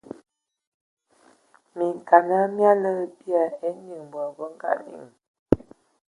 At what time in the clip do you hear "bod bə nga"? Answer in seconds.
4.11-4.71